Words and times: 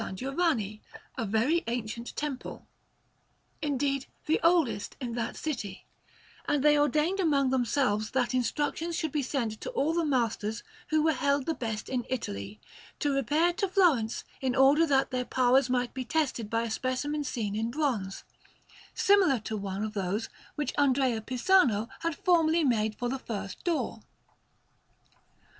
Giovanni, 0.15 0.81
a 1.15 1.25
very 1.25 1.63
ancient 1.67 2.15
temple, 2.15 2.65
indeed, 3.61 4.07
the 4.25 4.39
oldest 4.43 4.97
in 4.99 5.13
that 5.13 5.37
city; 5.37 5.85
and 6.45 6.63
they 6.63 6.75
ordained 6.75 7.19
among 7.19 7.51
themselves 7.51 8.09
that 8.09 8.33
instructions 8.33 8.95
should 8.95 9.11
be 9.11 9.21
sent 9.21 9.61
to 9.61 9.69
all 9.69 9.93
the 9.93 10.03
masters 10.03 10.63
who 10.89 11.03
were 11.03 11.13
held 11.13 11.45
the 11.45 11.53
best 11.53 11.87
in 11.87 12.03
Italy, 12.09 12.59
to 12.97 13.13
repair 13.13 13.53
to 13.53 13.67
Florence 13.69 14.23
in 14.41 14.55
order 14.55 14.87
that 14.87 15.11
their 15.11 15.23
powers 15.23 15.69
might 15.69 15.93
be 15.93 16.03
tested 16.03 16.49
by 16.49 16.63
a 16.63 16.71
specimen 16.71 17.23
scene 17.23 17.55
in 17.55 17.69
bronze, 17.69 18.23
similar 18.95 19.37
to 19.41 19.55
one 19.55 19.83
of 19.83 19.93
those 19.93 20.29
which 20.55 20.73
Andrea 20.79 21.21
Pisano 21.21 21.89
had 21.99 22.15
formerly 22.15 22.63
made 22.63 22.95
for 22.97 23.07
the 23.07 23.19
first 23.19 23.63
door. 23.63 23.99